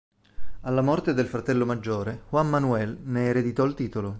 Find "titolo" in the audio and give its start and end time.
3.75-4.09